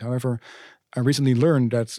However, 0.00 0.40
I 0.96 1.00
recently 1.00 1.34
learned 1.34 1.72
that 1.72 1.98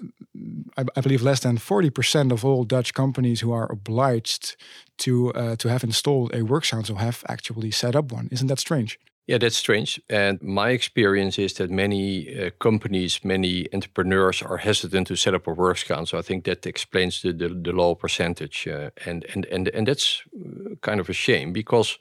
I, 0.77 0.85
I 0.95 1.01
believe 1.01 1.21
less 1.21 1.41
than 1.41 1.57
40% 1.57 2.31
of 2.31 2.45
all 2.45 2.63
Dutch 2.63 2.93
companies 2.93 3.41
who 3.41 3.51
are 3.51 3.71
obliged 3.71 4.55
to 4.99 5.33
uh, 5.33 5.55
to 5.57 5.69
have 5.69 5.83
installed 5.83 6.33
a 6.33 6.43
works 6.43 6.71
council 6.71 6.95
have 6.95 7.23
actually 7.27 7.71
set 7.71 7.95
up 7.95 8.11
one. 8.11 8.29
Isn't 8.31 8.47
that 8.47 8.59
strange? 8.59 8.99
Yeah, 9.27 9.39
that's 9.39 9.57
strange. 9.57 9.99
And 10.07 10.39
my 10.41 10.69
experience 10.69 11.39
is 11.39 11.53
that 11.53 11.71
many 11.71 12.27
uh, 12.29 12.51
companies, 12.59 13.19
many 13.23 13.67
entrepreneurs 13.73 14.43
are 14.43 14.57
hesitant 14.57 15.07
to 15.07 15.15
set 15.15 15.33
up 15.33 15.47
a 15.47 15.51
works 15.51 15.83
council. 15.83 16.19
I 16.19 16.21
think 16.21 16.43
that 16.43 16.65
explains 16.67 17.21
the, 17.21 17.33
the, 17.33 17.49
the 17.49 17.71
low 17.71 17.95
percentage. 17.95 18.67
Uh, 18.67 18.91
and, 19.05 19.25
and, 19.33 19.45
and, 19.47 19.67
and 19.69 19.87
that's 19.87 20.21
uh, 20.35 20.75
kind 20.81 20.99
of 20.99 21.09
a 21.09 21.13
shame 21.13 21.53
because 21.53 21.97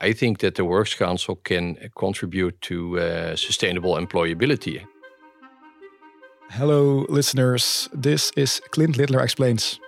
I 0.00 0.12
think 0.12 0.38
that 0.38 0.56
the 0.56 0.64
works 0.64 0.94
council 0.94 1.36
can 1.36 1.76
contribute 1.94 2.60
to 2.62 2.98
uh, 2.98 3.36
sustainable 3.36 3.94
employability. 3.94 4.84
Hello, 6.50 7.04
listeners. 7.08 7.88
This 7.92 8.30
is 8.36 8.60
Clint 8.70 8.96
Littler 8.96 9.20
Explains. 9.20 9.80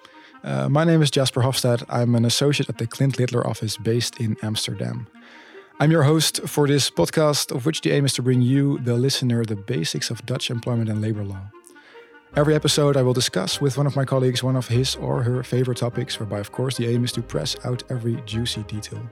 Uh, 0.43 0.69
my 0.69 0.85
name 0.85 1.01
is 1.01 1.11
Jasper 1.11 1.43
Hofstad. 1.43 1.85
I'm 1.89 2.15
an 2.15 2.25
associate 2.25 2.69
at 2.69 2.79
the 2.79 2.87
Clint 2.87 3.19
Littler 3.19 3.47
office 3.47 3.77
based 3.77 4.19
in 4.19 4.37
Amsterdam. 4.43 5.07
I'm 5.79 5.93
your 5.93 6.03
host 6.03 6.41
for 6.49 6.67
this 6.67 6.91
podcast, 6.91 7.55
of 7.55 7.67
which 7.67 7.83
the 7.83 7.93
aim 7.93 8.05
is 8.05 8.15
to 8.15 8.23
bring 8.23 8.43
you, 8.43 8.79
the 8.79 8.95
listener, 8.95 9.45
the 9.45 9.55
basics 9.55 10.11
of 10.11 10.27
Dutch 10.27 10.51
employment 10.51 10.89
and 10.89 11.01
labor 11.01 11.23
law. 11.23 11.53
Every 12.35 12.55
episode, 12.55 12.97
I 12.97 13.03
will 13.03 13.13
discuss 13.13 13.61
with 13.61 13.77
one 13.77 13.87
of 13.87 13.95
my 13.95 14.05
colleagues 14.05 14.43
one 14.43 14.57
of 14.57 14.69
his 14.69 14.97
or 14.97 15.23
her 15.23 15.43
favorite 15.43 15.79
topics, 15.79 16.19
whereby, 16.19 16.41
of 16.41 16.53
course, 16.53 16.77
the 16.77 16.89
aim 16.89 17.05
is 17.05 17.13
to 17.13 17.23
press 17.23 17.57
out 17.65 17.85
every 17.91 18.21
juicy 18.27 18.63
detail. 18.65 19.03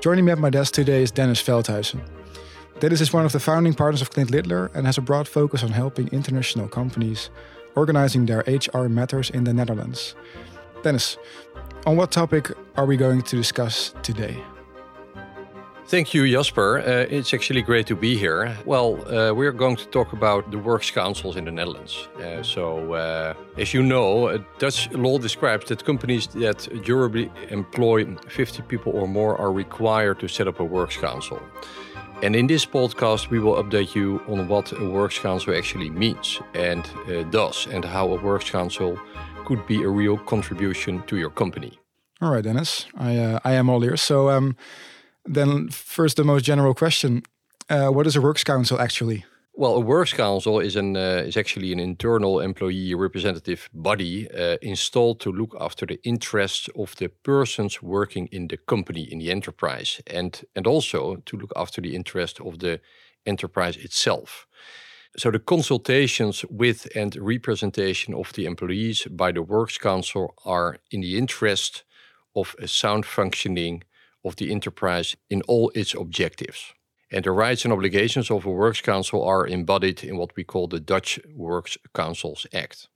Joining 0.00 0.24
me 0.24 0.32
at 0.32 0.38
my 0.38 0.50
desk 0.50 0.74
today 0.74 1.02
is 1.02 1.10
Dennis 1.10 1.42
Veldhuizen. 1.42 2.00
Dennis 2.80 3.00
is 3.00 3.12
one 3.12 3.24
of 3.24 3.32
the 3.32 3.40
founding 3.40 3.74
partners 3.74 4.00
of 4.00 4.10
Clint 4.10 4.30
Littler 4.30 4.70
and 4.72 4.86
has 4.86 4.96
a 4.96 5.00
broad 5.00 5.26
focus 5.26 5.64
on 5.64 5.70
helping 5.70 6.06
international 6.08 6.68
companies 6.68 7.28
organizing 7.74 8.26
their 8.26 8.44
HR 8.46 8.88
matters 8.88 9.30
in 9.30 9.42
the 9.42 9.52
Netherlands. 9.52 10.14
Dennis, 10.84 11.16
on 11.86 11.96
what 11.96 12.12
topic 12.12 12.52
are 12.76 12.86
we 12.86 12.96
going 12.96 13.22
to 13.22 13.36
discuss 13.36 13.94
today? 14.04 14.40
Thank 15.88 16.12
you, 16.12 16.30
Jasper. 16.30 16.80
Uh, 16.80 17.06
it's 17.08 17.32
actually 17.32 17.62
great 17.62 17.86
to 17.86 17.96
be 17.96 18.14
here. 18.14 18.54
Well, 18.66 19.00
uh, 19.08 19.32
we're 19.32 19.52
going 19.52 19.76
to 19.76 19.86
talk 19.86 20.12
about 20.12 20.50
the 20.50 20.58
works 20.58 20.90
councils 20.90 21.36
in 21.36 21.46
the 21.46 21.50
Netherlands. 21.50 22.08
Uh, 22.18 22.42
so, 22.42 22.92
uh, 22.92 23.32
as 23.56 23.72
you 23.72 23.82
know, 23.82 24.28
uh, 24.28 24.38
Dutch 24.58 24.92
law 24.92 25.16
describes 25.16 25.64
that 25.68 25.86
companies 25.86 26.26
that 26.26 26.68
durably 26.84 27.32
employ 27.48 28.04
50 28.28 28.62
people 28.64 28.92
or 28.92 29.08
more 29.08 29.38
are 29.40 29.50
required 29.50 30.20
to 30.20 30.28
set 30.28 30.46
up 30.46 30.60
a 30.60 30.64
works 30.64 30.98
council. 30.98 31.40
And 32.22 32.36
in 32.36 32.48
this 32.48 32.66
podcast, 32.66 33.30
we 33.30 33.38
will 33.38 33.54
update 33.54 33.94
you 33.94 34.20
on 34.28 34.46
what 34.46 34.70
a 34.72 34.84
works 34.84 35.18
council 35.18 35.56
actually 35.56 35.88
means 35.88 36.38
and 36.52 36.86
uh, 37.08 37.22
does, 37.30 37.66
and 37.66 37.82
how 37.82 38.12
a 38.12 38.20
works 38.20 38.50
council 38.50 38.98
could 39.46 39.66
be 39.66 39.84
a 39.84 39.88
real 39.88 40.18
contribution 40.18 41.02
to 41.06 41.16
your 41.16 41.30
company. 41.30 41.78
All 42.20 42.30
right, 42.30 42.44
Dennis, 42.44 42.84
I 42.98 43.40
I 43.42 43.54
am 43.54 43.70
all 43.70 43.82
ears. 43.82 44.02
So. 44.02 44.28
Um, 44.28 44.54
then, 45.28 45.68
first, 45.68 46.16
the 46.16 46.24
most 46.24 46.44
general 46.44 46.74
question: 46.74 47.22
uh, 47.68 47.88
What 47.88 48.06
is 48.06 48.16
a 48.16 48.20
works 48.20 48.44
council 48.44 48.80
actually? 48.80 49.24
Well, 49.60 49.74
a 49.74 49.80
works 49.80 50.12
council 50.12 50.60
is 50.60 50.76
an 50.76 50.96
uh, 50.96 51.24
is 51.26 51.36
actually 51.36 51.72
an 51.72 51.80
internal 51.80 52.40
employee 52.40 52.94
representative 52.94 53.68
body 53.72 54.28
uh, 54.30 54.56
installed 54.62 55.18
to 55.20 55.32
look 55.32 55.56
after 55.60 55.84
the 55.86 55.98
interests 56.04 56.68
of 56.76 56.94
the 56.96 57.08
persons 57.08 57.82
working 57.82 58.28
in 58.30 58.48
the 58.48 58.56
company 58.56 59.02
in 59.12 59.18
the 59.18 59.32
enterprise, 59.32 60.00
and 60.06 60.44
and 60.54 60.66
also 60.66 61.16
to 61.24 61.36
look 61.36 61.52
after 61.56 61.82
the 61.82 61.94
interest 61.94 62.40
of 62.40 62.58
the 62.58 62.80
enterprise 63.26 63.76
itself. 63.76 64.46
So 65.16 65.32
the 65.32 65.40
consultations 65.40 66.44
with 66.48 66.86
and 66.94 67.16
representation 67.16 68.14
of 68.14 68.32
the 68.32 68.44
employees 68.44 69.08
by 69.10 69.32
the 69.32 69.42
works 69.42 69.76
council 69.76 70.34
are 70.44 70.78
in 70.90 71.00
the 71.00 71.18
interest 71.18 71.84
of 72.36 72.54
a 72.60 72.68
sound 72.68 73.06
functioning 73.06 73.82
of 74.24 74.36
the 74.36 74.50
enterprise 74.50 75.16
in 75.30 75.42
all 75.42 75.70
its 75.74 75.94
objectives. 75.94 76.74
And 77.10 77.24
the 77.24 77.32
rights 77.32 77.64
and 77.64 77.72
obligations 77.72 78.30
of 78.30 78.44
a 78.44 78.50
Works 78.50 78.82
Council 78.82 79.24
are 79.24 79.46
embodied 79.46 80.04
in 80.04 80.18
what 80.18 80.36
we 80.36 80.44
call 80.44 80.68
the 80.68 80.80
Dutch 80.80 81.18
Works 81.34 81.78
Councils 81.94 82.46
Act. 82.52 82.88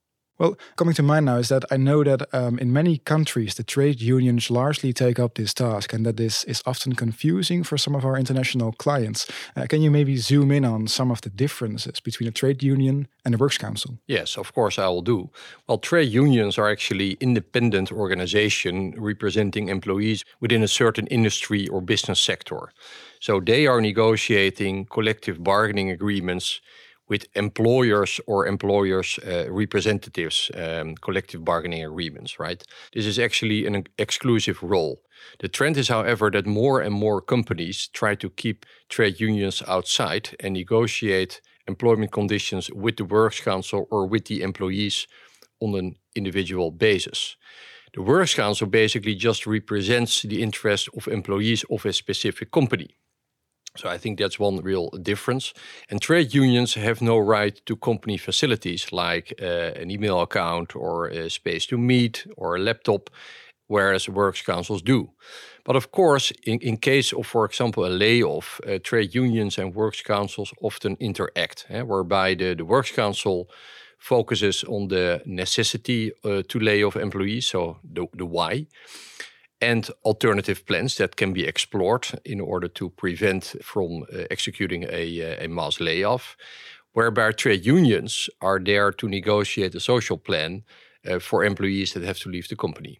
Well, 0.42 0.58
coming 0.74 0.94
to 0.94 1.04
mind 1.04 1.26
now 1.26 1.36
is 1.36 1.50
that 1.50 1.64
I 1.70 1.76
know 1.76 2.02
that 2.02 2.22
um, 2.34 2.58
in 2.58 2.72
many 2.72 2.98
countries 2.98 3.54
the 3.54 3.62
trade 3.62 4.00
unions 4.00 4.50
largely 4.50 4.92
take 4.92 5.20
up 5.20 5.34
this 5.34 5.54
task, 5.54 5.92
and 5.92 6.04
that 6.04 6.16
this 6.16 6.42
is 6.44 6.60
often 6.66 6.96
confusing 6.96 7.62
for 7.62 7.78
some 7.78 7.94
of 7.94 8.04
our 8.04 8.18
international 8.18 8.72
clients. 8.72 9.30
Uh, 9.54 9.66
can 9.68 9.82
you 9.82 9.90
maybe 9.92 10.16
zoom 10.16 10.50
in 10.50 10.64
on 10.64 10.88
some 10.88 11.12
of 11.12 11.20
the 11.20 11.30
differences 11.30 12.00
between 12.00 12.28
a 12.28 12.32
trade 12.32 12.60
union 12.60 13.06
and 13.24 13.36
a 13.36 13.38
works 13.38 13.56
council? 13.56 13.98
Yes, 14.08 14.36
of 14.36 14.52
course 14.52 14.80
I 14.80 14.88
will 14.88 15.02
do. 15.02 15.30
Well, 15.68 15.78
trade 15.78 16.10
unions 16.10 16.58
are 16.58 16.68
actually 16.68 17.12
independent 17.20 17.92
organization 17.92 18.96
representing 18.98 19.68
employees 19.68 20.24
within 20.40 20.64
a 20.64 20.68
certain 20.68 21.06
industry 21.06 21.68
or 21.68 21.80
business 21.80 22.20
sector. 22.20 22.72
So 23.20 23.38
they 23.38 23.68
are 23.68 23.80
negotiating 23.80 24.86
collective 24.86 25.44
bargaining 25.44 25.92
agreements 25.92 26.60
with 27.08 27.26
employers 27.34 28.20
or 28.26 28.46
employers 28.46 29.18
uh, 29.18 29.46
representatives 29.50 30.50
um, 30.54 30.94
collective 30.96 31.44
bargaining 31.44 31.84
agreements 31.84 32.38
right? 32.38 32.62
This 32.94 33.06
is 33.06 33.18
actually 33.18 33.66
an 33.66 33.84
exclusive 33.98 34.62
role. 34.62 35.02
The 35.40 35.48
trend 35.48 35.76
is 35.76 35.88
however 35.88 36.30
that 36.30 36.46
more 36.46 36.80
and 36.80 36.94
more 36.94 37.20
companies 37.20 37.88
try 37.88 38.14
to 38.16 38.30
keep 38.30 38.66
trade 38.88 39.20
unions 39.20 39.62
outside 39.68 40.36
and 40.40 40.54
negotiate 40.54 41.40
employment 41.68 42.12
conditions 42.12 42.70
with 42.72 42.96
the 42.96 43.04
works 43.04 43.40
council 43.40 43.86
or 43.90 44.06
with 44.06 44.24
the 44.26 44.42
employees 44.42 45.06
on 45.60 45.74
an 45.76 45.96
individual 46.14 46.70
basis. 46.70 47.36
The 47.94 48.02
works 48.02 48.34
council 48.34 48.66
basically 48.66 49.14
just 49.14 49.46
represents 49.46 50.22
the 50.22 50.42
interest 50.42 50.88
of 50.96 51.06
employees 51.08 51.64
of 51.70 51.84
a 51.86 51.92
specific 51.92 52.50
company 52.50 52.96
so 53.76 53.88
I 53.88 53.98
think 53.98 54.18
that's 54.18 54.38
one 54.38 54.58
real 54.58 54.90
difference. 54.90 55.54
And 55.88 56.00
trade 56.00 56.34
unions 56.34 56.74
have 56.74 57.00
no 57.00 57.18
right 57.18 57.60
to 57.66 57.76
company 57.76 58.18
facilities 58.18 58.92
like 58.92 59.34
uh, 59.40 59.80
an 59.80 59.90
email 59.90 60.20
account 60.20 60.76
or 60.76 61.08
a 61.08 61.30
space 61.30 61.66
to 61.66 61.78
meet 61.78 62.26
or 62.36 62.56
a 62.56 62.58
laptop, 62.58 63.10
whereas 63.68 64.08
works 64.08 64.42
councils 64.42 64.82
do. 64.82 65.10
But 65.64 65.76
of 65.76 65.90
course, 65.90 66.32
in, 66.44 66.58
in 66.60 66.76
case 66.76 67.12
of, 67.12 67.26
for 67.26 67.44
example, 67.44 67.86
a 67.86 67.88
layoff, 67.88 68.60
uh, 68.66 68.78
trade 68.82 69.14
unions 69.14 69.58
and 69.58 69.74
works 69.74 70.02
councils 70.02 70.52
often 70.60 70.96
interact, 71.00 71.66
eh, 71.70 71.82
whereby 71.82 72.34
the, 72.34 72.54
the 72.54 72.64
works 72.64 72.90
council 72.90 73.48
focuses 73.98 74.64
on 74.64 74.88
the 74.88 75.22
necessity 75.24 76.10
uh, 76.24 76.42
to 76.48 76.58
lay 76.58 76.82
off 76.82 76.96
employees, 76.96 77.46
so 77.46 77.78
the, 77.84 78.06
the 78.14 78.26
why 78.26 78.66
and 79.62 79.88
alternative 80.04 80.66
plans 80.66 80.96
that 80.96 81.16
can 81.16 81.32
be 81.32 81.46
explored 81.46 82.08
in 82.24 82.40
order 82.40 82.68
to 82.68 82.90
prevent 82.90 83.56
from 83.62 84.02
uh, 84.02 84.24
executing 84.30 84.84
a, 84.90 85.22
uh, 85.22 85.44
a 85.44 85.48
mass 85.48 85.80
layoff, 85.80 86.36
whereby 86.92 87.32
trade 87.32 87.64
unions 87.64 88.28
are 88.40 88.58
there 88.58 88.92
to 88.92 89.08
negotiate 89.08 89.74
a 89.74 89.80
social 89.80 90.18
plan 90.18 90.62
uh, 91.08 91.18
for 91.18 91.44
employees 91.44 91.92
that 91.92 92.02
have 92.02 92.18
to 92.18 92.28
leave 92.28 92.48
the 92.48 92.56
company. 92.56 92.98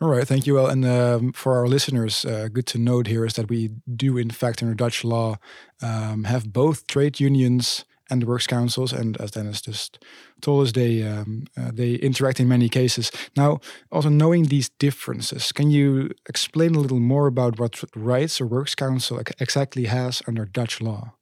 All 0.00 0.10
right, 0.10 0.28
thank 0.28 0.46
you. 0.46 0.54
Well, 0.54 0.66
and 0.66 0.84
um, 0.84 1.32
for 1.32 1.56
our 1.56 1.66
listeners, 1.66 2.24
uh, 2.24 2.48
good 2.52 2.66
to 2.66 2.78
note 2.78 3.06
here 3.06 3.24
is 3.24 3.34
that 3.34 3.48
we 3.48 3.70
do, 3.94 4.18
in 4.18 4.30
fact, 4.30 4.62
our 4.62 4.74
Dutch 4.74 5.04
law, 5.04 5.36
um, 5.82 6.24
have 6.24 6.52
both 6.52 6.86
trade 6.86 7.18
unions 7.18 7.84
and 8.10 8.22
the 8.22 8.26
works 8.26 8.46
councils. 8.46 8.92
And 8.92 9.16
as 9.20 9.30
Dennis 9.32 9.60
just 9.60 9.98
told 10.40 10.66
us, 10.66 10.72
they 10.72 11.02
um, 11.02 11.44
uh, 11.56 11.70
they 11.74 11.94
interact 11.94 12.40
in 12.40 12.48
many 12.48 12.68
cases. 12.68 13.10
Now, 13.36 13.60
also 13.90 14.08
knowing 14.08 14.44
these 14.44 14.70
differences, 14.78 15.52
can 15.52 15.70
you 15.70 16.10
explain 16.28 16.74
a 16.74 16.80
little 16.80 17.00
more 17.00 17.26
about 17.26 17.58
what 17.58 17.82
rights 17.94 18.40
a 18.40 18.46
works 18.46 18.74
council 18.74 19.20
exactly 19.40 19.86
has 19.86 20.22
under 20.26 20.44
Dutch 20.44 20.80
law? 20.80 21.12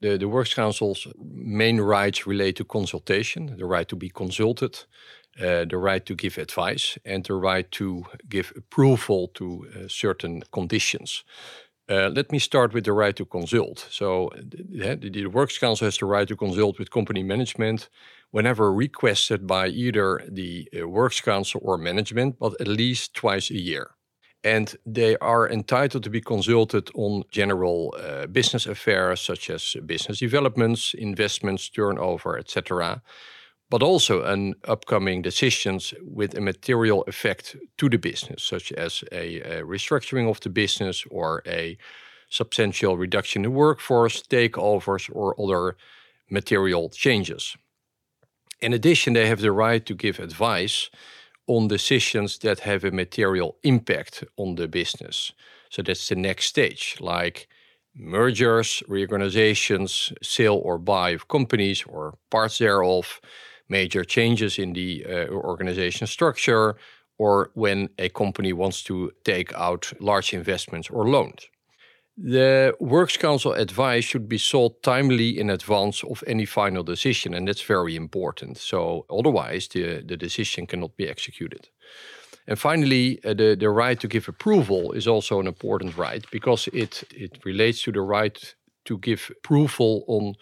The, 0.00 0.16
the 0.16 0.28
Works 0.28 0.54
Council's 0.54 1.06
main 1.18 1.78
rights 1.78 2.26
relate 2.26 2.56
to 2.56 2.64
consultation, 2.64 3.56
the 3.58 3.66
right 3.66 3.86
to 3.88 3.96
be 3.96 4.08
consulted, 4.08 4.86
uh, 5.38 5.66
the 5.66 5.76
right 5.76 6.04
to 6.06 6.14
give 6.14 6.38
advice, 6.38 6.98
and 7.04 7.24
the 7.24 7.34
right 7.34 7.70
to 7.72 8.04
give 8.28 8.52
approval 8.56 9.28
to 9.34 9.66
uh, 9.68 9.88
certain 9.88 10.42
conditions. 10.52 11.24
Uh, 11.90 12.08
let 12.14 12.30
me 12.30 12.38
start 12.38 12.72
with 12.72 12.84
the 12.84 12.92
right 12.92 13.16
to 13.16 13.24
consult. 13.24 13.88
So, 13.90 14.30
the, 14.36 14.94
the, 14.94 15.26
Works 15.26 15.58
Council 15.58 15.86
has 15.86 15.98
the 15.98 16.06
right 16.06 16.28
to 16.28 16.36
consult 16.36 16.78
with 16.78 16.92
company 16.92 17.24
management 17.24 17.88
whenever 18.30 18.72
requested 18.72 19.44
by 19.44 19.66
either 19.66 20.22
the 20.28 20.68
uh, 20.78 20.86
Works 20.86 21.20
Council 21.20 21.60
or 21.64 21.76
management, 21.76 22.38
but 22.38 22.52
at 22.60 22.68
least 22.68 23.14
twice 23.14 23.50
a 23.50 23.58
year. 23.58 23.90
And 24.44 24.76
they 24.86 25.16
are 25.16 25.50
entitled 25.50 26.04
to 26.04 26.10
be 26.10 26.20
consulted 26.20 26.90
on 26.94 27.24
general 27.32 27.92
uh, 27.98 28.26
business 28.28 28.66
affairs 28.66 29.20
such 29.20 29.50
as 29.50 29.76
business 29.84 30.20
developments, 30.20 30.94
investments, 30.94 31.68
turnover, 31.68 32.38
etc 32.38 33.02
but 33.70 33.82
also 33.82 34.24
an 34.24 34.54
upcoming 34.64 35.22
decisions 35.22 35.94
with 36.02 36.36
a 36.36 36.40
material 36.40 37.04
effect 37.06 37.56
to 37.78 37.88
the 37.88 37.98
business, 37.98 38.42
such 38.42 38.72
as 38.72 39.04
a, 39.12 39.40
a 39.40 39.62
restructuring 39.62 40.28
of 40.28 40.40
the 40.40 40.50
business 40.50 41.04
or 41.10 41.42
a 41.46 41.78
substantial 42.28 42.96
reduction 42.96 43.44
in 43.44 43.52
workforce, 43.52 44.22
takeovers, 44.22 45.08
or 45.12 45.40
other 45.40 45.76
material 46.28 46.88
changes. 46.90 47.56
In 48.60 48.72
addition, 48.72 49.14
they 49.14 49.26
have 49.26 49.40
the 49.40 49.52
right 49.52 49.86
to 49.86 49.94
give 49.94 50.18
advice 50.18 50.90
on 51.46 51.68
decisions 51.68 52.38
that 52.38 52.60
have 52.60 52.84
a 52.84 52.90
material 52.90 53.56
impact 53.62 54.24
on 54.36 54.56
the 54.56 54.68
business. 54.68 55.32
So 55.70 55.82
that's 55.82 56.08
the 56.08 56.16
next 56.16 56.46
stage, 56.46 56.96
like 57.00 57.48
mergers, 57.94 58.82
reorganizations, 58.88 60.12
sale 60.22 60.60
or 60.62 60.78
buy 60.78 61.10
of 61.10 61.28
companies 61.28 61.84
or 61.86 62.18
parts 62.30 62.58
thereof, 62.58 63.20
major 63.70 64.04
changes 64.04 64.58
in 64.58 64.72
the 64.72 65.04
uh, 65.06 65.28
organization 65.28 66.06
structure, 66.06 66.76
or 67.18 67.50
when 67.54 67.88
a 67.98 68.08
company 68.08 68.52
wants 68.52 68.82
to 68.82 69.12
take 69.24 69.52
out 69.54 69.92
large 70.00 70.34
investments 70.34 70.90
or 70.90 71.08
loans. 71.08 71.48
The 72.16 72.74
Works 72.80 73.16
Council 73.16 73.52
advice 73.52 74.04
should 74.04 74.28
be 74.28 74.36
sought 74.38 74.82
timely 74.82 75.38
in 75.38 75.48
advance 75.48 76.02
of 76.04 76.22
any 76.26 76.44
final 76.44 76.82
decision, 76.82 77.34
and 77.34 77.48
that's 77.48 77.62
very 77.62 77.96
important. 77.96 78.58
So, 78.58 79.06
otherwise, 79.08 79.68
the, 79.68 80.02
the 80.02 80.16
decision 80.16 80.66
cannot 80.66 80.96
be 80.96 81.08
executed. 81.08 81.68
And 82.46 82.58
finally, 82.58 83.20
uh, 83.24 83.34
the, 83.34 83.56
the 83.58 83.70
right 83.70 83.98
to 84.00 84.08
give 84.08 84.28
approval 84.28 84.92
is 84.92 85.06
also 85.06 85.40
an 85.40 85.46
important 85.46 85.96
right 85.96 86.24
because 86.30 86.68
it, 86.72 87.04
it 87.14 87.38
relates 87.44 87.82
to 87.82 87.92
the 87.92 88.02
right 88.02 88.54
to 88.84 88.98
give 88.98 89.30
approval 89.38 90.04
on 90.08 90.34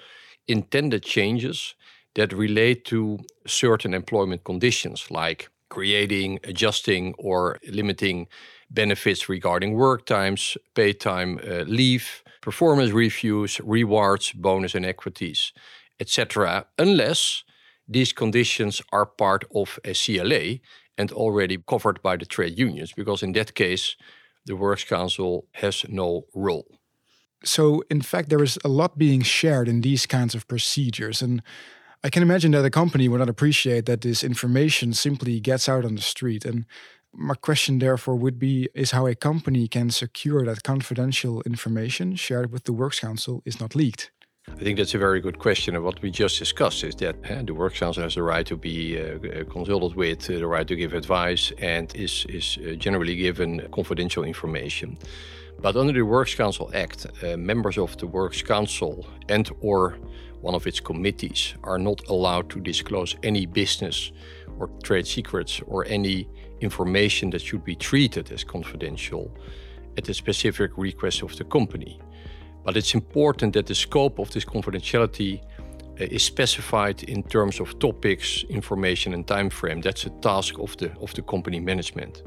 intended 0.46 1.02
changes 1.02 1.74
that 2.18 2.32
relate 2.32 2.84
to 2.84 3.16
certain 3.46 3.94
employment 3.94 4.42
conditions, 4.42 5.08
like 5.08 5.48
creating, 5.68 6.40
adjusting, 6.42 7.14
or 7.16 7.60
limiting 7.70 8.26
benefits 8.70 9.28
regarding 9.28 9.74
work 9.74 10.04
times, 10.04 10.56
paid 10.74 10.98
time, 10.98 11.38
uh, 11.38 11.62
leave, 11.68 12.24
performance 12.40 12.90
reviews, 12.90 13.60
rewards, 13.60 14.32
bonus 14.32 14.74
and 14.74 14.84
equities, 14.84 15.52
etc., 16.00 16.66
unless 16.76 17.44
these 17.86 18.12
conditions 18.12 18.82
are 18.92 19.06
part 19.06 19.44
of 19.54 19.78
a 19.84 19.94
CLA 19.94 20.58
and 20.98 21.12
already 21.12 21.56
covered 21.68 22.02
by 22.02 22.16
the 22.16 22.26
trade 22.26 22.58
unions, 22.58 22.92
because 22.92 23.22
in 23.22 23.32
that 23.32 23.54
case, 23.54 23.96
the 24.44 24.56
Works 24.56 24.82
Council 24.82 25.46
has 25.52 25.84
no 25.88 26.24
role. 26.34 26.66
So, 27.44 27.84
in 27.88 28.02
fact, 28.02 28.28
there 28.28 28.42
is 28.42 28.58
a 28.64 28.68
lot 28.68 28.98
being 28.98 29.22
shared 29.22 29.68
in 29.68 29.82
these 29.82 30.04
kinds 30.06 30.34
of 30.34 30.48
procedures. 30.48 31.22
And 31.22 31.42
I 32.04 32.10
can 32.10 32.22
imagine 32.22 32.52
that 32.52 32.64
a 32.64 32.70
company 32.70 33.08
would 33.08 33.18
not 33.18 33.28
appreciate 33.28 33.86
that 33.86 34.02
this 34.02 34.22
information 34.22 34.92
simply 34.92 35.40
gets 35.40 35.68
out 35.68 35.84
on 35.84 35.96
the 35.96 36.02
street. 36.02 36.44
And 36.44 36.64
my 37.12 37.34
question, 37.34 37.80
therefore, 37.80 38.14
would 38.14 38.38
be 38.38 38.68
is 38.72 38.92
how 38.92 39.06
a 39.08 39.16
company 39.16 39.66
can 39.66 39.90
secure 39.90 40.44
that 40.44 40.62
confidential 40.62 41.42
information 41.42 42.14
shared 42.14 42.52
with 42.52 42.64
the 42.64 42.72
Works 42.72 43.00
Council 43.00 43.42
is 43.44 43.58
not 43.58 43.74
leaked. 43.74 44.12
I 44.48 44.62
think 44.62 44.78
that's 44.78 44.94
a 44.94 44.98
very 44.98 45.20
good 45.20 45.40
question. 45.40 45.74
And 45.74 45.84
what 45.84 46.00
we 46.00 46.10
just 46.10 46.38
discussed 46.38 46.84
is 46.84 46.94
that 46.96 47.16
uh, 47.28 47.42
the 47.42 47.52
Works 47.52 47.80
Council 47.80 48.04
has 48.04 48.14
the 48.14 48.22
right 48.22 48.46
to 48.46 48.56
be 48.56 48.96
uh, 48.96 49.44
consulted 49.50 49.96
with, 49.96 50.30
uh, 50.30 50.34
the 50.34 50.46
right 50.46 50.68
to 50.68 50.76
give 50.76 50.94
advice, 50.94 51.52
and 51.58 51.94
is, 51.96 52.24
is 52.28 52.58
generally 52.78 53.16
given 53.16 53.68
confidential 53.72 54.22
information. 54.22 54.96
But 55.60 55.74
under 55.74 55.92
the 55.92 56.02
Works 56.02 56.36
Council 56.36 56.70
Act, 56.72 57.06
members 57.36 57.76
of 57.76 57.96
the 57.96 58.06
Works 58.06 58.42
Council 58.42 59.04
and 59.28 59.50
or 59.60 59.98
one 60.40 60.54
of 60.54 60.66
its 60.66 60.80
committees 60.80 61.54
are 61.64 61.78
not 61.78 62.06
allowed 62.08 62.48
to 62.50 62.60
disclose 62.60 63.16
any 63.22 63.46
business 63.46 64.12
or 64.58 64.68
trade 64.82 65.06
secrets 65.06 65.60
or 65.66 65.84
any 65.86 66.28
information 66.60 67.30
that 67.30 67.40
should 67.40 67.64
be 67.64 67.74
treated 67.74 68.30
as 68.32 68.44
confidential 68.44 69.30
at 69.96 70.04
the 70.04 70.14
specific 70.14 70.70
request 70.76 71.22
of 71.22 71.36
the 71.36 71.44
company. 71.44 72.00
But 72.64 72.76
it's 72.76 72.94
important 72.94 73.54
that 73.54 73.66
the 73.66 73.74
scope 73.74 74.18
of 74.18 74.30
this 74.30 74.44
confidentiality 74.44 75.40
uh, 76.00 76.04
is 76.04 76.22
specified 76.22 77.02
in 77.04 77.22
terms 77.22 77.60
of 77.60 77.78
topics, 77.78 78.44
information, 78.48 79.14
and 79.14 79.26
time 79.26 79.50
frame. 79.50 79.80
That's 79.80 80.06
a 80.06 80.10
task 80.10 80.58
of 80.58 80.76
the 80.76 80.92
of 81.00 81.12
the 81.14 81.22
company 81.22 81.60
management. 81.60 82.22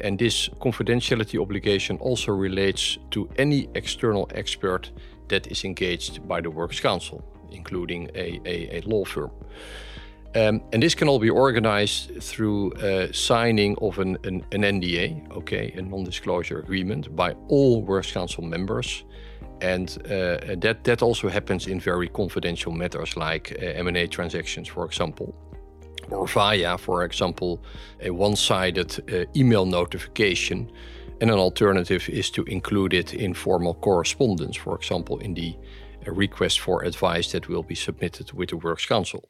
And 0.00 0.18
this 0.18 0.48
confidentiality 0.60 1.40
obligation 1.40 1.98
also 1.98 2.32
relates 2.32 2.98
to 3.10 3.28
any 3.36 3.68
external 3.74 4.28
expert 4.34 4.90
that 5.28 5.46
is 5.46 5.64
engaged 5.64 6.26
by 6.26 6.40
the 6.40 6.50
Works 6.50 6.80
Council, 6.80 7.22
including 7.54 8.10
a, 8.14 8.40
a, 8.44 8.78
a 8.78 8.80
law 8.82 9.04
firm. 9.04 9.30
Um, 10.36 10.62
and 10.72 10.82
this 10.82 10.96
can 10.96 11.08
all 11.08 11.20
be 11.20 11.30
organized 11.30 12.20
through 12.20 12.72
uh, 12.72 13.12
signing 13.12 13.76
of 13.80 14.00
an, 14.00 14.18
an, 14.24 14.44
an, 14.50 14.62
NDA, 14.62 15.30
okay, 15.30 15.72
a 15.76 15.82
non-disclosure 15.82 16.58
agreement, 16.58 17.14
by 17.14 17.36
all 17.48 17.82
Works 17.82 18.10
Council 18.10 18.42
members. 18.42 19.04
And 19.60 19.96
uh, 20.06 20.56
that, 20.56 20.80
that 20.82 21.02
also 21.02 21.28
happens 21.28 21.68
in 21.68 21.78
very 21.78 22.08
confidential 22.08 22.72
matters 22.72 23.16
like 23.16 23.56
uh, 23.62 23.64
M&A 23.64 24.08
transactions, 24.08 24.66
for 24.66 24.84
example, 24.84 25.32
or 26.10 26.26
via, 26.26 26.78
for 26.78 27.04
example, 27.04 27.62
a 28.00 28.10
one-sided 28.10 29.12
uh, 29.12 29.24
email 29.36 29.64
notification. 29.64 30.68
And 31.20 31.30
an 31.30 31.38
alternative 31.38 32.08
is 32.08 32.28
to 32.32 32.42
include 32.44 32.92
it 32.92 33.14
in 33.14 33.34
formal 33.34 33.74
correspondence, 33.74 34.56
for 34.56 34.74
example, 34.74 35.18
in 35.18 35.34
the 35.34 35.54
uh, 36.06 36.12
request 36.12 36.60
for 36.60 36.84
advice 36.84 37.32
that 37.32 37.48
will 37.48 37.62
be 37.62 37.74
submitted 37.74 38.32
with 38.32 38.50
the 38.50 38.56
Works 38.56 38.86
Council. 38.86 39.28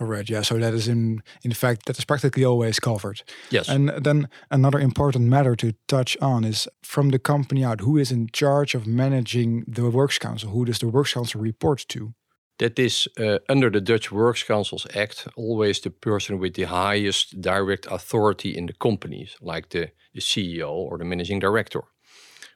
All 0.00 0.06
right, 0.06 0.28
yeah. 0.28 0.42
So 0.42 0.58
that 0.58 0.74
is 0.74 0.88
in 0.88 1.22
in 1.42 1.52
fact 1.52 1.84
that 1.86 1.98
is 1.98 2.04
practically 2.04 2.44
always 2.44 2.80
covered. 2.80 3.22
Yes. 3.50 3.68
And 3.68 3.88
then 4.04 4.28
another 4.50 4.80
important 4.80 5.28
matter 5.28 5.54
to 5.56 5.72
touch 5.86 6.16
on 6.20 6.44
is 6.44 6.68
from 6.82 7.10
the 7.10 7.18
company 7.18 7.64
out, 7.64 7.80
who 7.80 7.98
is 7.98 8.10
in 8.10 8.28
charge 8.32 8.74
of 8.74 8.86
managing 8.86 9.64
the 9.68 9.90
Works 9.90 10.18
Council? 10.18 10.50
Who 10.50 10.64
does 10.64 10.78
the 10.78 10.88
Works 10.88 11.12
Council 11.12 11.40
report 11.40 11.84
to? 11.88 12.14
That 12.58 12.78
is 12.78 13.08
uh, 13.18 13.38
under 13.48 13.70
the 13.70 13.80
Dutch 13.80 14.12
Works 14.12 14.44
Councils 14.44 14.86
Act, 14.94 15.28
always 15.36 15.80
the 15.80 15.90
person 15.90 16.38
with 16.38 16.54
the 16.54 16.64
highest 16.64 17.40
direct 17.40 17.86
authority 17.90 18.56
in 18.56 18.66
the 18.66 18.74
companies, 18.74 19.36
like 19.40 19.68
the, 19.68 19.90
the 20.14 20.20
CEO 20.20 20.70
or 20.70 20.98
the 20.98 21.04
managing 21.04 21.40
director, 21.40 21.82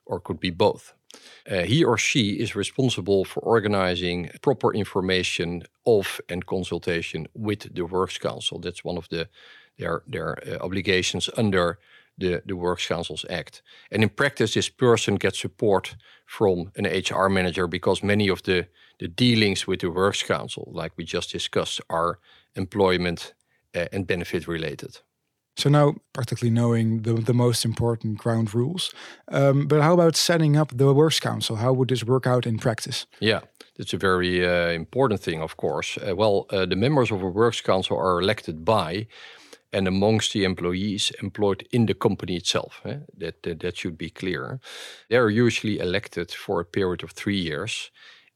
or 0.04 0.20
could 0.20 0.40
be 0.40 0.50
both. 0.50 0.94
Uh, 1.50 1.62
he 1.62 1.84
or 1.84 1.98
she 1.98 2.30
is 2.40 2.56
responsible 2.56 3.24
for 3.24 3.40
organizing 3.40 4.30
proper 4.42 4.74
information 4.74 5.62
of 5.84 6.20
and 6.28 6.46
consultation 6.46 7.26
with 7.34 7.74
the 7.74 7.86
Works 7.86 8.18
Council. 8.18 8.58
That's 8.58 8.84
one 8.84 8.98
of 8.98 9.08
the 9.08 9.28
their 9.78 10.02
their 10.06 10.38
uh, 10.48 10.64
obligations 10.64 11.30
under 11.36 11.78
the, 12.18 12.42
the 12.46 12.56
Works 12.56 12.86
Councils 12.86 13.24
Act. 13.28 13.62
And 13.90 14.02
in 14.02 14.08
practice, 14.08 14.54
this 14.54 14.68
person 14.68 15.16
gets 15.16 15.38
support 15.38 15.96
from 16.24 16.72
an 16.76 16.86
HR 16.86 17.28
manager 17.28 17.66
because 17.66 18.02
many 18.02 18.28
of 18.28 18.42
the, 18.42 18.66
the 18.98 19.08
dealings 19.08 19.66
with 19.66 19.80
the 19.80 19.90
Works 19.90 20.22
Council, 20.22 20.68
like 20.72 20.92
we 20.96 21.04
just 21.04 21.32
discussed, 21.32 21.80
are 21.90 22.18
employment 22.54 23.34
uh, 23.74 23.86
and 23.92 24.06
benefit 24.06 24.48
related. 24.48 25.00
So 25.56 25.70
now 25.70 25.94
practically 26.12 26.50
knowing 26.50 27.02
the, 27.02 27.14
the 27.14 27.32
most 27.32 27.64
important 27.64 28.18
ground 28.18 28.54
rules. 28.54 28.92
Um, 29.28 29.66
but 29.66 29.80
how 29.80 29.94
about 29.94 30.16
setting 30.16 30.56
up 30.56 30.76
the 30.76 30.92
Works 30.92 31.20
Council? 31.20 31.56
How 31.56 31.72
would 31.72 31.88
this 31.88 32.04
work 32.04 32.26
out 32.26 32.46
in 32.46 32.58
practice? 32.58 33.06
Yeah, 33.20 33.40
that's 33.76 33.94
a 33.94 33.98
very 33.98 34.46
uh, 34.46 34.70
important 34.72 35.20
thing, 35.20 35.40
of 35.42 35.56
course. 35.56 35.98
Uh, 35.98 36.14
well, 36.14 36.46
uh, 36.50 36.66
the 36.66 36.76
members 36.76 37.10
of 37.10 37.22
a 37.22 37.28
Works 37.28 37.62
Council 37.62 37.96
are 37.96 38.20
elected 38.20 38.64
by 38.64 39.06
and 39.72 39.88
amongst 39.88 40.32
the 40.32 40.44
employees 40.44 41.12
employed 41.22 41.66
in 41.70 41.86
the 41.86 41.94
company 41.94 42.36
itself. 42.36 42.80
Eh? 42.84 42.98
That, 43.18 43.42
that, 43.42 43.60
that 43.60 43.76
should 43.76 43.98
be 43.98 44.10
clear. 44.10 44.60
They 45.08 45.16
are 45.16 45.30
usually 45.30 45.78
elected 45.78 46.30
for 46.30 46.60
a 46.60 46.64
period 46.64 47.02
of 47.02 47.10
three 47.12 47.38
years 47.38 47.90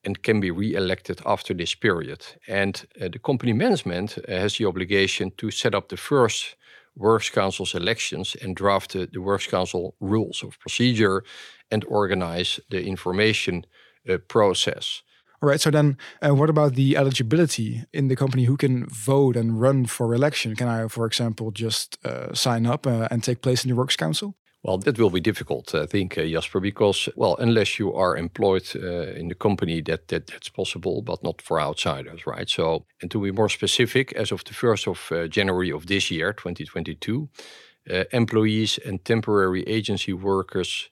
and 0.04 0.22
can 0.22 0.40
be 0.40 0.50
re-elected 0.50 1.20
after 1.26 1.54
this 1.54 1.74
period. 1.74 2.24
And 2.48 2.86
uh, 3.00 3.08
the 3.08 3.18
company 3.18 3.52
management 3.52 4.18
uh, 4.18 4.32
has 4.32 4.56
the 4.56 4.66
obligation 4.66 5.32
to 5.36 5.50
set 5.50 5.74
up 5.74 5.88
the 5.88 5.96
first 5.96 6.56
Works 7.00 7.30
Council's 7.30 7.74
elections 7.74 8.36
and 8.42 8.54
draft 8.54 8.92
the, 8.92 9.06
the 9.06 9.20
Works 9.20 9.46
Council 9.46 9.94
rules 10.00 10.42
of 10.42 10.58
procedure 10.58 11.22
and 11.70 11.84
organize 11.88 12.60
the 12.68 12.84
information 12.84 13.64
uh, 14.08 14.18
process. 14.28 15.02
All 15.42 15.48
right. 15.48 15.60
So 15.60 15.70
then, 15.70 15.96
uh, 16.20 16.34
what 16.34 16.50
about 16.50 16.74
the 16.74 16.96
eligibility 16.96 17.84
in 17.92 18.08
the 18.08 18.16
company? 18.16 18.44
Who 18.44 18.56
can 18.56 18.86
vote 18.86 19.36
and 19.36 19.60
run 19.60 19.86
for 19.86 20.14
election? 20.14 20.54
Can 20.54 20.68
I, 20.68 20.88
for 20.88 21.06
example, 21.06 21.50
just 21.50 21.98
uh, 22.04 22.34
sign 22.34 22.66
up 22.66 22.86
uh, 22.86 23.08
and 23.10 23.24
take 23.24 23.40
place 23.40 23.64
in 23.64 23.70
the 23.70 23.76
Works 23.76 23.96
Council? 23.96 24.34
Well, 24.62 24.76
that 24.78 24.98
will 24.98 25.08
be 25.08 25.20
difficult, 25.20 25.74
I 25.74 25.86
think, 25.86 26.18
uh, 26.18 26.24
Jasper, 26.26 26.60
because 26.60 27.08
well, 27.16 27.34
unless 27.38 27.78
you 27.78 27.94
are 27.94 28.14
employed 28.16 28.68
uh, 28.76 29.18
in 29.18 29.28
the 29.28 29.34
company, 29.34 29.80
that, 29.82 30.08
that 30.08 30.26
that's 30.26 30.50
possible, 30.50 31.00
but 31.00 31.22
not 31.22 31.40
for 31.40 31.58
outsiders, 31.58 32.26
right? 32.26 32.48
So, 32.48 32.84
and 33.00 33.10
to 33.10 33.22
be 33.22 33.32
more 33.32 33.48
specific, 33.48 34.12
as 34.12 34.32
of 34.32 34.44
the 34.44 34.52
first 34.52 34.86
of 34.86 35.10
uh, 35.12 35.28
January 35.28 35.72
of 35.72 35.86
this 35.86 36.10
year, 36.10 36.34
2022, 36.34 37.28
uh, 37.90 38.04
employees 38.12 38.78
and 38.84 39.02
temporary 39.02 39.62
agency 39.62 40.12
workers 40.12 40.90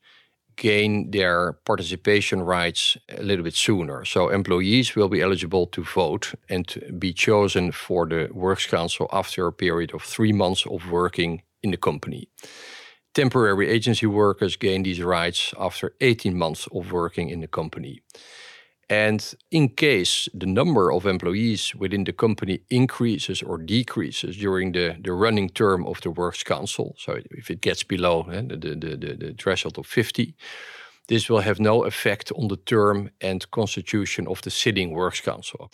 gain 0.57 1.11
their 1.11 1.53
participation 1.67 2.41
rights 2.41 2.97
a 3.11 3.23
little 3.23 3.45
bit 3.45 3.55
sooner. 3.55 4.03
So 4.07 4.31
employees 4.31 4.97
will 4.97 5.11
be 5.11 5.21
eligible 5.21 5.67
to 5.67 5.85
vote 5.85 6.35
and 6.49 6.97
be 6.99 7.13
chosen 7.13 7.73
for 7.73 8.07
the 8.07 8.31
Works 8.33 8.67
Council 8.67 9.09
after 9.13 9.47
a 9.47 9.53
period 9.53 9.93
of 9.93 10.03
three 10.03 10.33
months 10.33 10.65
of 10.67 10.91
working 10.91 11.43
in 11.63 11.71
the 11.71 11.77
company 11.77 12.31
temporary 13.19 13.69
agency 13.69 14.07
workers 14.07 14.57
gain 14.57 14.85
these 14.85 15.03
rights 15.03 15.53
after 15.59 15.93
18 16.01 16.39
months 16.39 16.69
of 16.73 16.93
working 16.93 17.31
in 17.31 17.41
the 17.41 17.49
company. 17.49 18.01
And 18.89 19.35
in 19.51 19.71
case 19.71 20.29
the 20.33 20.47
number 20.47 20.93
of 20.93 21.05
employees 21.05 21.75
within 21.75 22.05
the 22.05 22.13
company 22.13 22.61
increases 22.71 23.43
or 23.43 23.59
decreases 23.59 24.37
during 24.37 24.73
the, 24.73 24.97
the 25.03 25.13
running 25.13 25.51
term 25.51 25.85
of 25.85 26.01
the 26.01 26.11
Works 26.11 26.45
Council, 26.45 26.95
so 26.97 27.19
if 27.33 27.51
it 27.51 27.61
gets 27.61 27.83
below 27.83 28.23
eh, 28.33 28.43
the, 28.47 28.57
the, 28.57 28.97
the, 28.97 29.17
the 29.17 29.35
threshold 29.37 29.79
of 29.79 29.87
50, 29.87 30.37
this 31.09 31.29
will 31.29 31.41
have 31.41 31.59
no 31.59 31.85
effect 31.85 32.31
on 32.37 32.47
the 32.47 32.57
term 32.57 33.11
and 33.21 33.51
constitution 33.51 34.29
of 34.29 34.43
the 34.43 34.51
sitting 34.51 34.93
Works 34.93 35.21
Council. 35.21 35.73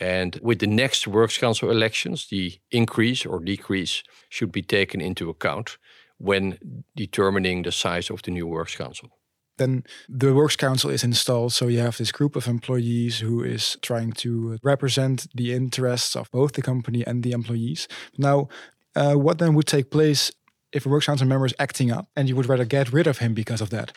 And 0.00 0.40
with 0.42 0.60
the 0.60 0.66
next 0.66 1.06
Works 1.06 1.36
Council 1.36 1.70
elections, 1.70 2.28
the 2.28 2.58
increase 2.70 3.26
or 3.26 3.40
decrease 3.40 4.02
should 4.30 4.52
be 4.52 4.62
taken 4.62 5.02
into 5.02 5.28
account 5.28 5.76
when 6.18 6.84
determining 6.94 7.62
the 7.62 7.72
size 7.72 8.10
of 8.10 8.22
the 8.22 8.30
new 8.30 8.46
Works 8.46 8.76
Council? 8.76 9.10
Then 9.58 9.84
the 10.08 10.32
works 10.32 10.56
council 10.56 10.90
is 10.90 11.04
installed 11.04 11.52
so 11.52 11.66
you 11.66 11.80
have 11.80 11.98
this 11.98 12.12
group 12.12 12.36
of 12.36 12.46
employees 12.46 13.18
who 13.18 13.42
is 13.42 13.76
trying 13.82 14.12
to 14.12 14.58
represent 14.62 15.26
the 15.34 15.52
interests 15.52 16.16
of 16.16 16.30
both 16.30 16.52
the 16.52 16.62
company 16.62 17.04
and 17.06 17.22
the 17.22 17.32
employees. 17.32 17.88
Now 18.16 18.48
uh, 18.96 19.14
what 19.14 19.38
then 19.38 19.54
would 19.54 19.66
take 19.66 19.90
place 19.90 20.32
if 20.72 20.86
a 20.86 20.88
works 20.88 21.06
council 21.06 21.26
member 21.26 21.46
is 21.46 21.54
acting 21.58 21.90
up 21.90 22.06
and 22.16 22.28
you 22.28 22.36
would 22.36 22.48
rather 22.48 22.64
get 22.64 22.92
rid 22.92 23.06
of 23.06 23.18
him 23.18 23.34
because 23.34 23.60
of 23.60 23.70
that? 23.70 23.92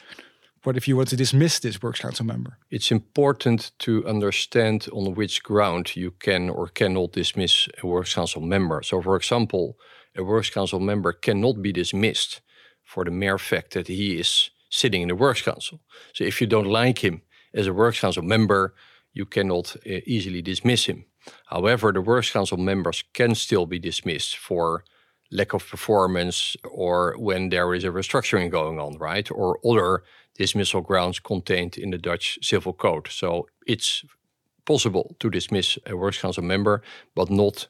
What 0.63 0.77
if 0.77 0.87
you 0.87 0.95
want 0.95 1.09
to 1.09 1.15
dismiss 1.15 1.59
this 1.59 1.81
works 1.81 2.01
council 2.01 2.25
member? 2.25 2.57
It's 2.69 2.91
important 2.91 3.71
to 3.79 4.05
understand 4.07 4.87
on 4.91 5.15
which 5.15 5.41
ground 5.43 5.95
you 5.95 6.11
can 6.11 6.49
or 6.49 6.67
cannot 6.67 7.13
dismiss 7.13 7.67
a 7.81 7.87
works 7.87 8.13
council 8.13 8.41
member. 8.41 8.81
So 8.83 9.01
for 9.01 9.15
example 9.15 9.77
a 10.15 10.23
works 10.23 10.49
council 10.49 10.79
member 10.79 11.13
cannot 11.13 11.61
be 11.61 11.71
dismissed 11.71 12.41
for 12.83 13.05
the 13.05 13.11
mere 13.11 13.37
fact 13.37 13.73
that 13.73 13.87
he 13.87 14.19
is 14.19 14.49
sitting 14.69 15.01
in 15.01 15.07
the 15.07 15.15
works 15.15 15.41
council. 15.41 15.79
So 16.13 16.23
if 16.23 16.41
you 16.41 16.47
don't 16.47 16.67
like 16.67 16.99
him 16.99 17.21
as 17.53 17.67
a 17.67 17.73
works 17.73 17.99
council 17.99 18.23
member, 18.23 18.73
you 19.13 19.25
cannot 19.25 19.75
uh, 19.85 19.99
easily 20.05 20.41
dismiss 20.41 20.85
him. 20.85 21.05
However, 21.47 21.91
the 21.91 22.01
works 22.01 22.31
council 22.31 22.57
members 22.57 23.03
can 23.13 23.35
still 23.35 23.65
be 23.65 23.79
dismissed 23.79 24.37
for 24.37 24.83
lack 25.31 25.53
of 25.53 25.67
performance 25.67 26.57
or 26.63 27.15
when 27.17 27.49
there 27.49 27.73
is 27.73 27.83
a 27.83 27.89
restructuring 27.89 28.49
going 28.49 28.79
on, 28.79 28.97
right? 28.97 29.29
Or 29.31 29.59
other 29.65 30.03
dismissal 30.37 30.81
grounds 30.81 31.19
contained 31.19 31.77
in 31.77 31.91
the 31.91 31.97
Dutch 31.97 32.39
Civil 32.41 32.73
Code. 32.73 33.07
So 33.09 33.47
it's 33.67 34.03
possible 34.65 35.15
to 35.19 35.29
dismiss 35.29 35.77
a 35.85 35.95
works 35.95 36.19
council 36.19 36.43
member, 36.43 36.81
but 37.15 37.29
not 37.29 37.67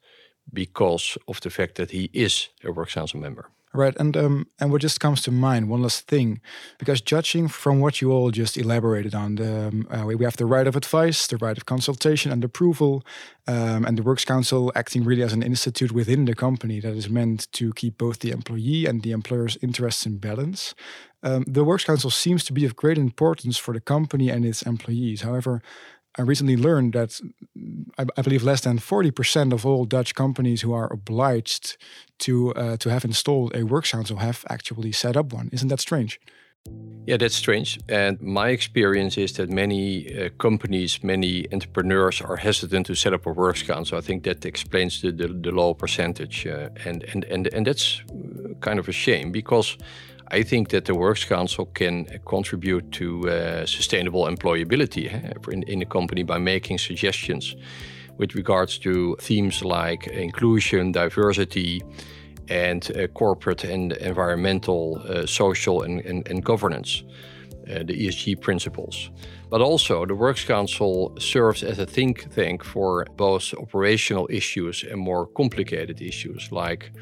because 0.54 1.18
of 1.28 1.40
the 1.42 1.50
fact 1.50 1.76
that 1.76 1.92
he 1.92 2.10
is 2.14 2.50
a 2.64 2.72
works 2.72 2.94
council 2.94 3.20
member. 3.20 3.50
Right, 3.74 3.96
and 3.98 4.18
um, 4.18 4.48
and 4.60 4.70
what 4.70 4.82
just 4.82 5.00
comes 5.00 5.22
to 5.22 5.32
mind, 5.32 5.70
one 5.70 5.82
last 5.82 6.06
thing, 6.06 6.42
because 6.78 7.00
judging 7.00 7.48
from 7.48 7.80
what 7.80 8.02
you 8.02 8.12
all 8.12 8.30
just 8.30 8.58
elaborated 8.58 9.16
on, 9.16 9.36
the, 9.36 9.68
um, 9.68 9.88
uh, 9.90 10.06
we 10.06 10.26
have 10.26 10.36
the 10.36 10.46
right 10.46 10.68
of 10.68 10.76
advice, 10.76 11.26
the 11.28 11.38
right 11.38 11.56
of 11.56 11.66
consultation 11.66 12.34
and 12.34 12.44
approval, 12.44 13.06
um, 13.48 13.86
and 13.86 13.98
the 13.98 14.04
Works 14.04 14.26
Council 14.26 14.74
acting 14.76 15.06
really 15.06 15.24
as 15.24 15.32
an 15.32 15.42
institute 15.42 15.94
within 15.94 16.26
the 16.26 16.36
company 16.36 16.82
that 16.82 16.94
is 16.94 17.10
meant 17.10 17.50
to 17.54 17.72
keep 17.72 17.98
both 17.98 18.20
the 18.20 18.32
employee 18.32 18.86
and 18.86 19.04
the 19.04 19.14
employer's 19.14 19.58
interests 19.62 20.06
in 20.06 20.18
balance. 20.18 20.76
Um, 21.24 21.46
the 21.48 21.64
Works 21.64 21.86
Council 21.86 22.10
seems 22.10 22.44
to 22.46 22.54
be 22.54 22.66
of 22.66 22.76
great 22.76 22.98
importance 22.98 23.58
for 23.58 23.74
the 23.74 23.80
company 23.80 24.30
and 24.30 24.44
its 24.44 24.64
employees. 24.64 25.22
However, 25.22 25.62
I 26.18 26.24
recently 26.24 26.58
learned 26.58 26.94
that 26.94 27.22
I, 27.98 28.06
I 28.18 28.22
believe 28.22 28.44
less 28.44 28.62
than 28.62 28.80
40% 28.80 29.54
of 29.54 29.66
all 29.66 29.86
Dutch 29.86 30.14
companies 30.14 30.62
who 30.62 30.74
are 30.74 30.92
obliged 30.92 31.78
to 32.20 32.54
uh, 32.54 32.78
to 32.78 32.90
have 32.90 33.06
installed 33.06 33.56
a 33.56 33.64
works 33.64 33.92
council 33.92 34.18
have 34.18 34.46
actually 34.50 34.92
set 34.92 35.16
up 35.16 35.34
one. 35.34 35.50
Isn't 35.52 35.70
that 35.70 35.80
strange? 35.80 36.20
Yeah, 37.08 37.18
that's 37.18 37.36
strange. 37.36 37.80
And 37.90 38.22
my 38.22 38.50
experience 38.50 39.18
is 39.18 39.34
that 39.34 39.50
many 39.50 40.08
uh, 40.08 40.30
companies, 40.38 41.04
many 41.04 41.48
entrepreneurs 41.52 42.22
are 42.22 42.38
hesitant 42.38 42.86
to 42.86 42.96
set 42.96 43.14
up 43.14 43.26
a 43.26 43.32
works 43.32 43.64
council. 43.64 43.98
I 43.98 44.02
think 44.02 44.24
that 44.24 44.46
explains 44.46 45.02
the, 45.02 45.12
the, 45.12 45.28
the 45.28 45.52
low 45.52 45.74
percentage. 45.74 46.46
Uh, 46.46 46.70
and, 46.86 47.04
and, 47.06 47.24
and, 47.26 47.48
and 47.48 47.66
that's 47.66 48.02
uh, 48.02 48.54
kind 48.60 48.78
of 48.78 48.88
a 48.88 48.92
shame 48.92 49.32
because 49.32 49.78
I 50.34 50.44
think 50.44 50.70
that 50.70 50.86
the 50.86 50.96
Works 50.96 51.26
Council 51.26 51.66
can 51.66 52.06
contribute 52.26 52.92
to 52.94 53.30
uh, 53.30 53.66
sustainable 53.66 54.28
employability 54.28 55.14
eh, 55.14 55.34
in, 55.52 55.64
in 55.64 55.82
a 55.82 55.86
company 55.86 56.24
by 56.24 56.38
making 56.38 56.78
suggestions 56.78 57.56
with 58.18 58.34
regards 58.36 58.80
to 58.80 59.18
themes 59.20 59.62
like 59.62 60.08
inclusion, 60.08 60.94
diversity, 60.94 61.82
and 62.48 62.92
uh, 62.96 63.08
corporate 63.08 63.66
and 63.66 63.92
environmental, 63.94 65.02
uh, 65.06 65.26
social, 65.26 65.82
and, 65.82 66.00
and, 66.02 66.26
and 66.30 66.46
governance, 66.46 67.04
uh, 67.70 67.80
the 67.84 68.08
ESG 68.08 68.40
principles. 68.40 69.12
But 69.50 69.60
also, 69.60 70.06
the 70.06 70.16
Works 70.16 70.46
Council 70.46 71.14
serves 71.20 71.62
as 71.62 71.78
a 71.78 71.86
think 71.86 72.34
tank 72.34 72.64
for 72.64 73.06
both 73.18 73.54
operational 73.56 74.28
issues 74.30 74.84
and 74.84 74.98
more 74.98 75.28
complicated 75.28 76.02
issues 76.02 76.54
like 76.54 76.94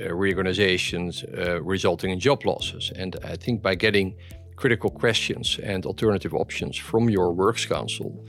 reorganizations 0.00 1.24
uh, 1.24 1.62
resulting 1.62 2.10
in 2.10 2.18
job 2.18 2.44
losses. 2.44 2.92
And 2.96 3.16
I 3.24 3.36
think 3.36 3.62
by 3.62 3.74
getting 3.74 4.16
critical 4.56 4.90
questions 4.90 5.58
and 5.62 5.86
alternative 5.86 6.34
options 6.34 6.76
from 6.76 7.10
your 7.10 7.32
works 7.32 7.66
council, 7.66 8.26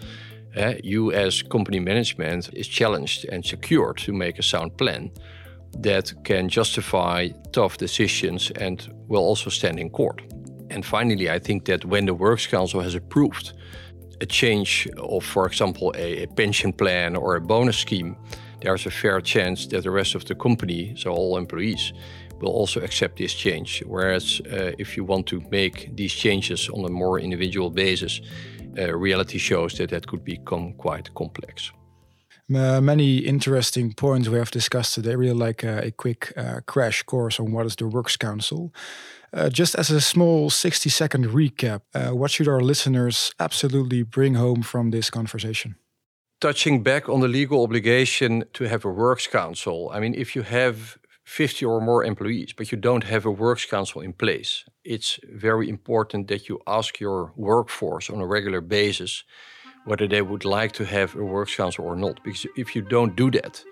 uh, 0.56 0.74
you 0.84 1.12
as 1.12 1.42
company 1.42 1.80
management 1.80 2.50
is 2.54 2.68
challenged 2.68 3.26
and 3.26 3.46
secured 3.46 3.98
to 3.98 4.14
make 4.14 4.40
a 4.40 4.44
sound 4.44 4.78
plan 4.78 5.12
that 5.80 6.14
can 6.24 6.50
justify 6.50 7.30
tough 7.52 7.78
decisions 7.78 8.52
and 8.52 8.94
will 9.08 9.24
also 9.24 9.50
stand 9.50 9.80
in 9.80 9.90
court. 9.90 10.22
And 10.70 10.86
finally, 10.86 11.30
I 11.30 11.40
think 11.40 11.66
that 11.66 11.86
when 11.86 12.06
the 12.06 12.14
Works 12.14 12.48
Council 12.48 12.82
has 12.82 12.96
approved 12.96 13.54
a 14.22 14.26
change 14.26 14.88
of, 14.98 15.24
for 15.24 15.46
example, 15.48 15.94
a, 15.96 16.24
a 16.24 16.28
pension 16.28 16.74
plan 16.74 17.16
or 17.16 17.36
a 17.36 17.42
bonus 17.42 17.78
scheme, 17.78 18.16
there's 18.64 18.86
a 18.86 18.92
fair 18.92 19.22
chance 19.22 19.68
that 19.68 19.84
the 19.84 19.92
rest 19.92 20.16
of 20.16 20.24
the 20.26 20.36
company, 20.36 20.94
so 20.96 21.12
all 21.12 21.38
employees, 21.38 21.94
will 22.40 22.52
also 22.52 22.80
accept 22.82 23.18
this 23.18 23.34
change. 23.34 23.84
Whereas 23.86 24.42
uh, 24.52 24.72
if 24.78 24.98
you 24.98 25.04
want 25.04 25.28
to 25.28 25.42
make 25.52 25.96
these 25.96 26.14
changes 26.14 26.70
on 26.70 26.86
a 26.86 26.90
more 26.90 27.20
individual 27.20 27.70
basis, 27.70 28.22
uh, 28.78 28.96
reality 28.96 29.38
shows 29.38 29.74
that 29.74 29.90
that 29.90 30.08
could 30.08 30.24
become 30.24 30.74
quite 30.74 31.14
complex. 31.14 31.72
Uh, 32.54 32.82
many 32.82 33.18
interesting 33.18 33.94
points 33.94 34.30
we 34.30 34.38
have 34.38 34.52
discussed 34.52 34.96
today. 34.96 35.16
Really 35.16 35.48
like 35.48 35.64
uh, 35.64 35.82
a 35.84 35.92
quick 35.92 36.34
uh, 36.38 36.62
crash 36.66 37.04
course 37.04 37.40
on 37.40 37.52
what 37.52 37.66
is 37.66 37.76
the 37.76 37.88
Works 37.88 38.18
Council. 38.18 38.74
Uh, 39.34 39.50
just 39.50 39.76
as 39.76 39.90
a 39.90 40.00
small 40.00 40.50
60 40.50 40.90
second 40.90 41.26
recap, 41.26 41.82
what 42.14 42.32
should 42.32 42.48
our 42.48 42.62
listeners 42.62 43.34
absolutely 43.40 44.04
bring 44.04 44.36
home 44.36 44.62
from 44.62 44.92
this 44.92 45.10
conversation? 45.10 45.76
Touching 46.44 46.84
back 46.84 47.08
on 47.08 47.22
the 47.22 47.28
legal 47.30 47.64
obligation 47.64 48.44
to 48.52 48.66
have 48.66 48.84
a 48.84 48.90
works 48.90 49.28
council, 49.28 49.90
I 49.96 50.02
mean, 50.02 50.14
if 50.14 50.36
you 50.36 50.42
have 50.42 50.98
50 51.24 51.64
or 51.66 51.80
more 51.80 52.04
employees, 52.04 52.52
but 52.52 52.70
you 52.70 52.78
don't 52.78 53.06
have 53.06 53.26
a 53.26 53.32
works 53.32 53.66
council 53.66 54.02
in 54.02 54.12
place, 54.12 54.66
it's 54.84 55.22
very 55.32 55.70
important 55.70 56.28
that 56.28 56.50
you 56.50 56.60
ask 56.68 57.00
your 57.00 57.32
workforce 57.38 58.10
on 58.10 58.20
a 58.20 58.28
regular 58.28 58.60
basis 58.60 59.24
whether 59.86 60.06
they 60.06 60.22
would 60.22 60.44
like 60.44 60.74
to 60.74 60.84
have 60.84 61.16
a 61.16 61.24
works 61.24 61.56
council 61.56 61.86
or 61.86 61.96
not. 61.96 62.22
Because 62.26 62.46
if 62.58 62.76
you 62.76 62.82
don't 62.82 63.16
do 63.16 63.32
that, 63.32 63.64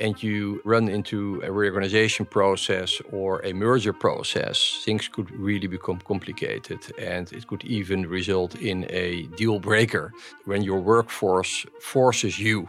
and 0.00 0.20
you 0.22 0.60
run 0.64 0.88
into 0.88 1.40
a 1.44 1.52
reorganization 1.52 2.26
process 2.26 3.00
or 3.12 3.44
a 3.44 3.52
merger 3.52 3.92
process, 3.92 4.80
things 4.84 5.08
could 5.08 5.30
really 5.30 5.66
become 5.66 5.98
complicated. 5.98 6.80
And 6.98 7.30
it 7.32 7.46
could 7.46 7.64
even 7.64 8.06
result 8.08 8.54
in 8.56 8.86
a 8.88 9.26
deal 9.36 9.60
breaker 9.60 10.12
when 10.46 10.62
your 10.62 10.80
workforce 10.80 11.66
forces 11.80 12.38
you 12.38 12.68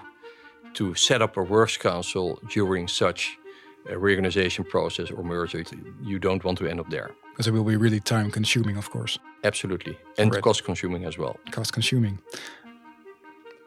to 0.74 0.94
set 0.96 1.22
up 1.22 1.38
a 1.38 1.44
works 1.44 1.78
council 1.78 2.40
during 2.50 2.88
such 2.88 3.38
a 3.90 3.98
reorganization 3.98 4.64
process 4.66 5.10
or 5.10 5.24
merger. 5.24 5.64
You 6.04 6.20
don't 6.20 6.44
want 6.44 6.58
to 6.60 6.68
end 6.68 6.80
up 6.80 6.90
there. 6.90 7.12
Because 7.32 7.48
it 7.48 7.52
will 7.52 7.64
be 7.64 7.78
really 7.78 8.00
time 8.00 8.30
consuming, 8.30 8.78
of 8.78 8.90
course. 8.90 9.18
Absolutely. 9.44 9.98
And 10.18 10.34
right. 10.34 10.44
cost 10.44 10.64
consuming 10.64 11.06
as 11.06 11.18
well. 11.18 11.38
Cost 11.52 11.74
consuming. 11.74 12.20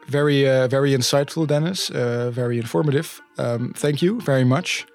Very, 0.07 0.47
uh, 0.47 0.67
very 0.67 0.91
insightful, 0.91 1.47
Dennis. 1.47 1.89
Uh, 1.89 2.29
very 2.31 2.57
informative. 2.57 3.21
Um, 3.37 3.73
thank 3.75 4.01
you 4.01 4.21
very 4.21 4.43
much 4.43 4.85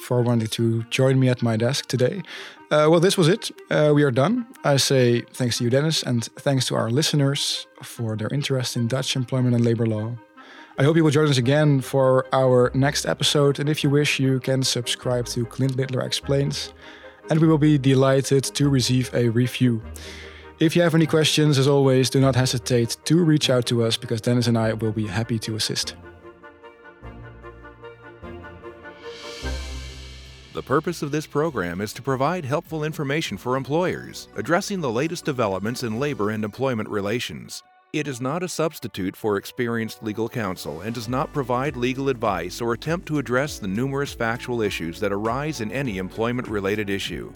for 0.00 0.22
wanting 0.22 0.48
to 0.48 0.82
join 0.84 1.20
me 1.20 1.28
at 1.28 1.42
my 1.42 1.56
desk 1.56 1.86
today. 1.86 2.22
Uh, 2.70 2.88
well, 2.90 3.00
this 3.00 3.16
was 3.16 3.28
it. 3.28 3.50
Uh, 3.70 3.92
we 3.94 4.02
are 4.02 4.10
done. 4.10 4.46
I 4.64 4.78
say 4.78 5.20
thanks 5.32 5.58
to 5.58 5.64
you, 5.64 5.70
Dennis, 5.70 6.02
and 6.02 6.24
thanks 6.36 6.66
to 6.66 6.74
our 6.74 6.90
listeners 6.90 7.66
for 7.82 8.16
their 8.16 8.28
interest 8.32 8.76
in 8.76 8.88
Dutch 8.88 9.16
employment 9.16 9.54
and 9.54 9.64
labor 9.64 9.86
law. 9.86 10.16
I 10.76 10.82
hope 10.82 10.96
you 10.96 11.04
will 11.04 11.12
join 11.12 11.28
us 11.28 11.38
again 11.38 11.80
for 11.82 12.26
our 12.32 12.72
next 12.74 13.06
episode. 13.06 13.60
And 13.60 13.68
if 13.68 13.84
you 13.84 13.90
wish, 13.90 14.18
you 14.18 14.40
can 14.40 14.64
subscribe 14.64 15.26
to 15.26 15.44
Clint 15.44 15.76
Littler 15.76 16.00
Explains, 16.00 16.72
and 17.30 17.38
we 17.38 17.46
will 17.46 17.58
be 17.58 17.78
delighted 17.78 18.42
to 18.42 18.68
receive 18.68 19.08
a 19.14 19.28
review. 19.28 19.82
If 20.60 20.76
you 20.76 20.82
have 20.82 20.94
any 20.94 21.06
questions, 21.06 21.58
as 21.58 21.66
always, 21.66 22.08
do 22.08 22.20
not 22.20 22.36
hesitate 22.36 22.96
to 23.06 23.24
reach 23.24 23.50
out 23.50 23.66
to 23.66 23.82
us 23.82 23.96
because 23.96 24.20
Dennis 24.20 24.46
and 24.46 24.56
I 24.56 24.72
will 24.72 24.92
be 24.92 25.08
happy 25.08 25.36
to 25.40 25.56
assist. 25.56 25.96
The 30.52 30.62
purpose 30.62 31.02
of 31.02 31.10
this 31.10 31.26
program 31.26 31.80
is 31.80 31.92
to 31.94 32.02
provide 32.02 32.44
helpful 32.44 32.84
information 32.84 33.36
for 33.36 33.56
employers 33.56 34.28
addressing 34.36 34.80
the 34.80 34.90
latest 34.90 35.24
developments 35.24 35.82
in 35.82 35.98
labor 35.98 36.30
and 36.30 36.44
employment 36.44 36.88
relations. 36.88 37.60
It 37.92 38.06
is 38.06 38.20
not 38.20 38.44
a 38.44 38.48
substitute 38.48 39.16
for 39.16 39.36
experienced 39.36 40.04
legal 40.04 40.28
counsel 40.28 40.82
and 40.82 40.94
does 40.94 41.08
not 41.08 41.32
provide 41.32 41.76
legal 41.76 42.08
advice 42.08 42.60
or 42.60 42.74
attempt 42.74 43.06
to 43.08 43.18
address 43.18 43.58
the 43.58 43.66
numerous 43.66 44.14
factual 44.14 44.62
issues 44.62 45.00
that 45.00 45.12
arise 45.12 45.60
in 45.60 45.72
any 45.72 45.98
employment 45.98 46.46
related 46.46 46.88
issue. 46.88 47.32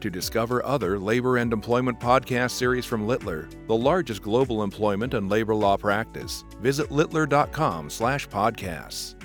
To 0.00 0.10
discover 0.10 0.64
other 0.64 0.98
labor 0.98 1.36
and 1.36 1.52
employment 1.52 2.00
podcast 2.00 2.52
series 2.52 2.86
from 2.86 3.06
Littler, 3.06 3.50
the 3.66 3.76
largest 3.76 4.22
global 4.22 4.62
employment 4.62 5.12
and 5.12 5.28
labor 5.28 5.54
law 5.54 5.76
practice, 5.76 6.42
visit 6.62 6.90
littler.com/podcasts. 6.90 9.19